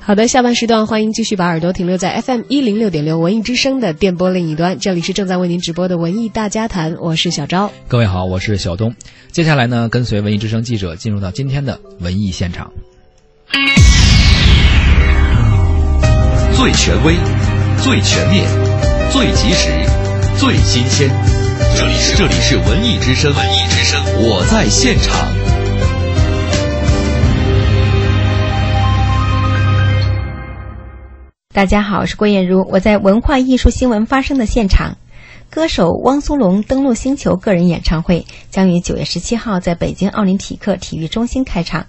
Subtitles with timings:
[0.00, 7.70] 好的，下半时段欢迎继续把耳朵停留在 FM 一零六点六文艺之声的电波另一端，这里是正在为您直播的文艺大家谈，我是小昭。
[7.88, 8.94] 各位好，我是小东。
[9.30, 12.72] 接下来呢，跟随文艺之声记者进入到今天的文艺现场。
[16.54, 17.14] 最权威、
[17.82, 18.48] 最全面、
[19.12, 19.68] 最及时、
[20.38, 21.10] 最新鲜，
[21.76, 25.37] 这里是这里是文艺之声，文艺之声，我在现场。
[31.58, 34.96] 大家好，我是郭艳茹，我在文化艺术新闻发生的现场。
[35.50, 41.84] 歌手汪苏泷登陆星球个人演唱会将于九月十七号在北京奥林匹克体育中心开场。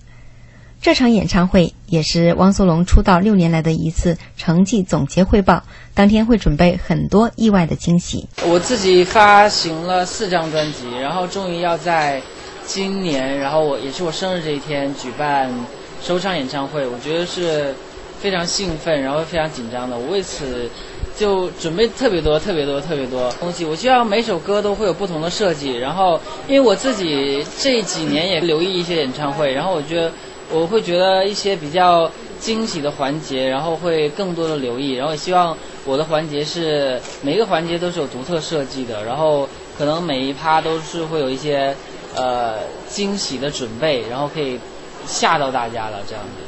[0.81, 5.61] 这场演唱会也是汪苏泷出道六年来的一次成绩总结汇报。
[5.93, 8.27] 当天会准备很多意外的惊喜。
[8.47, 12.19] 我自己发行了四张专辑，然后终于要在
[12.65, 15.53] 今年，然后我也是我生日这一天举办
[16.01, 17.75] 首场演唱会，我觉得是。
[18.21, 20.69] 非常兴奋，然后非常紧张的，我为此
[21.17, 23.65] 就准备特别多、特别多、特别多东西。
[23.65, 30.11] 我希望每首歌都会有不同的设计，然后因为我自己这几年也留意一些演唱会，然后我觉得
[30.51, 41.75] 我会觉得一些比较惊喜的环节，然后会更多的留意，然后也希望我的环节是每个环节都是有独特设计的，然后可能每一趴都是会有一些
[42.15, 42.55] 呃
[42.89, 44.59] 惊喜的准备，然后可以
[45.05, 46.43] 吓到大家了这样子。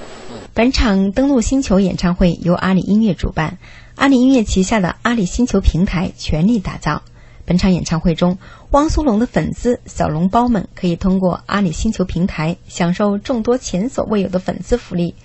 [0.53, 3.57] 本场登陆星球演唱会由阿里音乐主办，
[3.95, 7.03] 阿里音乐旗下的阿里星球平台全力打造。
[7.45, 8.37] 本场演唱会中，
[8.71, 15.15] 汪苏泷的粉丝小笼包们可以通过阿里星球平台享受众多前所未有的粉丝福利。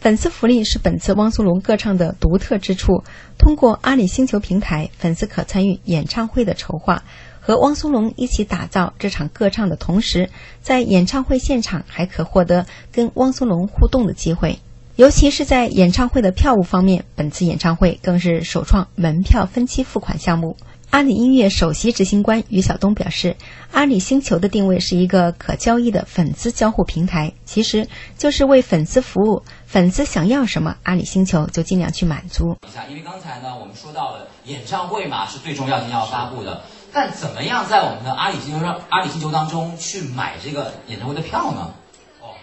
[0.00, 3.04] 粉丝福利是本次汪苏泷歌唱的独特之处。
[3.36, 7.02] 通过阿里星球平台，粉丝可参与演唱会的筹划。
[7.44, 10.30] 和汪苏泷一起打造这场歌唱的同时，
[10.62, 14.60] 在演唱会现场还可获得跟汪苏泷互动的机会。
[14.94, 20.56] 尤其是在演唱会的票务方面，本次演唱会更是首创门票分期付款项目。
[20.90, 23.36] 阿里音乐首席执行官于晓东表示，
[23.72, 27.88] 阿里星球的定位是一个可交易的粉丝交互平台，其实
[28.18, 29.42] 就是为粉丝服务。
[29.64, 32.58] 粉丝想要什么，阿里星球就尽量去满足。
[32.68, 36.60] 一下，因为刚才呢，我们说到了演唱会嘛，是最重要的要发布的。
[36.92, 41.72] 但怎么样在我们的阿里星球上、阿里星球当中去买这个演唱会的票呢？
[42.20, 42.34] 哦，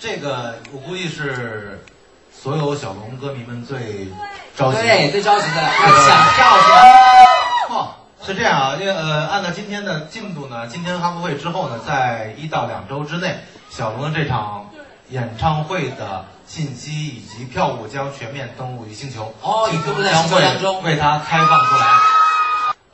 [0.00, 1.84] 这个我估计是
[2.32, 4.08] 所有小龙歌迷们最
[4.56, 7.88] 着急、对最着急的抢票是哦，
[8.24, 14.70] 是这样啊，因为呃，按照今天的进度呢，今天发布会之后呢，在一到两周之内，小龙的这场
[15.10, 19.34] 演唱会的信息以及票务将全面登陆于星球。
[19.42, 21.86] 哦，星球将会当中为它开放出来。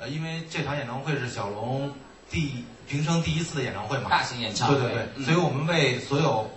[0.03, 1.93] 呃，因为这场演唱会是小龙
[2.29, 6.51] 第平生第一次的演唱会嘛，大型演唱会，对对对，所以我们为所有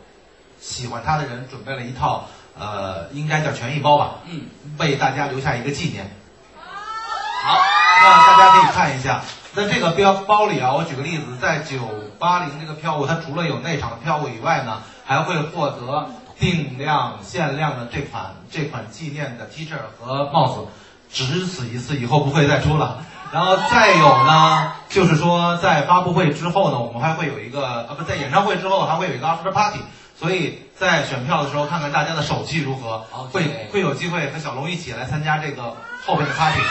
[0.59, 4.41] 喜欢他的人准备了一套，呃，应该叫权益包吧，嗯，
[4.79, 6.09] 为大家留下一个纪念。
[6.57, 7.59] 好，
[8.01, 9.21] 那大家可以看一下，
[9.53, 11.77] 那这个标包里啊，我举个例子，在九
[12.17, 20.65] 八零这个票务，它除了有内场的票务以外呢，还会获得定量限量的这款这款纪念的 T 恤和帽子，
[21.11, 23.05] 只此一次，以后不会再出了。
[23.31, 29.79] 然后再有呢，就是说在发布会之后呢，我们还会有一个啊不在演唱会之后还会有一个 after party，
[30.17, 32.99] 所以在选票的时候看看大家的手气如何，
[33.31, 35.63] 会会有机会和小龙一起来参加这个
[36.05, 36.59] 后边的 party。
[36.59, 36.65] 哇，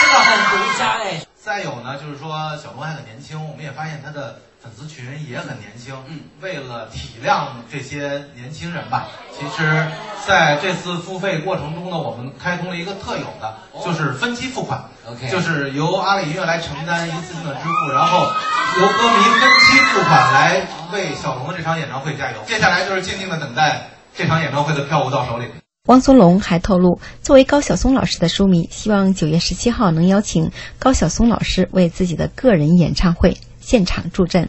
[0.00, 1.20] 这个很独家哎。
[1.44, 4.38] 再有呢，就是说小龙还很年轻，我们也发现他的。
[4.62, 9.88] 粉丝群也很年轻，嗯，为了体谅这些年轻人吧，其实
[10.24, 22.38] 在这次付费过程中呢，我们开通了一个特有的，就是分期付款，OK，就是由阿里音乐来承担一次性的支付，然后由歌迷分期付款来为小龙的这场演唱会加油。
[22.46, 25.46] 接下来就是静静的等待这场演唱会的票务到手里。
[25.88, 33.36] 汪苏泷还透露，作为高晓松老师的书迷，希望九月十七号能邀请高晓松老师为自己的个人演唱会。
[33.58, 34.48] 现场助阵，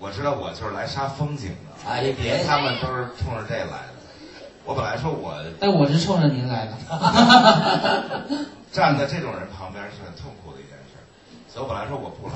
[0.00, 3.95] 我知道我就是来杀风景的，哎，别他们都是冲着这来的。
[4.66, 5.30] 我本来说我，
[5.60, 6.72] 哎，我是冲着您来的。
[8.72, 10.98] 站在这种人旁边是很痛苦的一件事，
[11.48, 12.34] 所以我本来说我不来，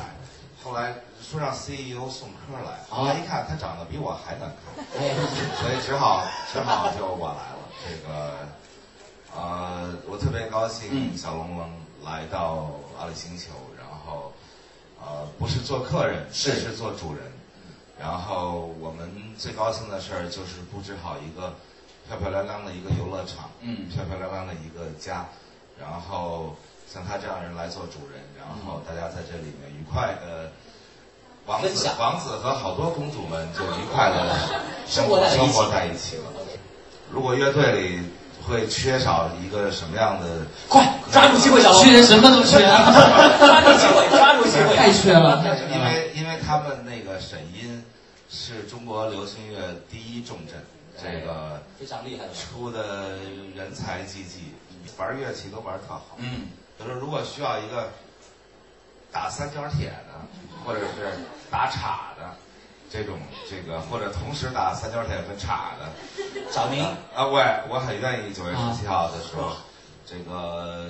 [0.63, 4.85] 后来说让 CEO 宋柯来，后来一看他长得比我还难看，
[5.61, 7.59] 所以只好只好就我来了。
[7.85, 8.47] 这个，
[9.37, 11.69] 呃，我特别高兴小龙龙
[12.05, 14.33] 来到阿里星球，然后。
[15.03, 17.25] 呃，不是做客人，是是做主人。
[17.99, 21.55] 然后我们最高兴的事儿就是布置好一个
[22.11, 25.25] 漂漂亮亮的一个游乐场，嗯，漂漂亮亮的一个家。
[25.79, 26.57] 然后
[26.93, 30.51] 像他这样人来做主人，然后大家在这里面愉快的
[31.47, 34.37] 王子王子和好多公主们就愉快的
[34.91, 36.25] 生活在一起生活在一起了。
[37.13, 38.01] 如果乐队里
[38.47, 40.27] 会缺少一个什么样的？
[40.69, 42.59] 快抓住机会，小龙，缺人什么都缺，
[43.39, 45.43] 抓住机会，抓住机会， 太缺了。
[45.73, 47.83] 因为因为他们那个沈音
[48.29, 50.63] 是中国流行乐第一重镇，
[51.03, 52.33] 这个非常厉害的。
[52.35, 53.19] 出的
[53.55, 54.53] 人才济济，
[54.99, 56.17] 玩乐器都玩特好。
[56.19, 56.49] 嗯，
[56.79, 57.89] 就说如果需要一个
[59.11, 60.21] 打三角铁的，
[60.65, 61.19] 或者是
[61.51, 62.37] 打叉的。
[62.93, 63.17] 这种
[63.49, 65.89] 这个或者同时打三角铁和叉的，
[66.51, 66.83] 找您
[67.15, 69.53] 啊，我我很愿意九月十七号的时候，
[70.05, 70.87] 这个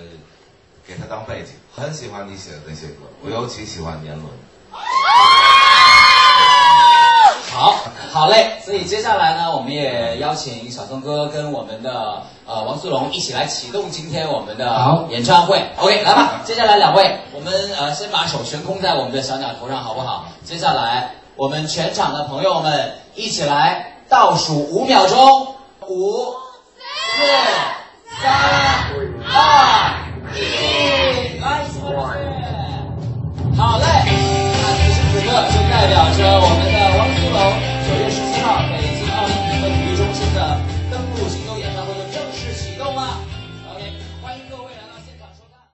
[0.87, 4.27] 给他当背景，很喜欢你写的那些歌，我尤其喜欢《年轮》。
[7.61, 7.75] 好，
[8.11, 8.59] 好嘞。
[8.65, 15.63] 所以接下来呢，我们也邀请小松哥跟我们的呃王苏龙一起来启动今天我们的演唱会。
[15.77, 16.41] OK，来吧。
[16.43, 20.25] 接下来两位，我们呃先把手悬空在我们的小鸟头上，好不好？
[20.43, 25.55] 接下来我们全场的朋友们一起来倒数五秒钟，
[25.87, 26.33] 五、
[27.19, 27.27] 四、
[28.23, 28.33] 三、
[29.35, 29.93] 二、
[30.35, 31.67] 一，来，
[33.55, 34.00] 好嘞。